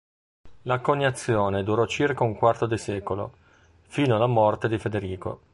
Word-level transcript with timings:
La 0.63 0.79
coniazione 0.79 1.63
durò 1.63 1.85
circa 1.85 2.23
un 2.23 2.35
quarto 2.35 2.65
di 2.65 2.75
secolo, 2.79 3.35
fino 3.83 4.15
alla 4.15 4.25
morte 4.25 4.67
di 4.67 4.79
Federico. 4.79 5.41